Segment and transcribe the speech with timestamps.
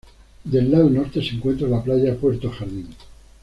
[0.43, 2.87] Del lado Norte se encuentra la Playa Puerto Jardín.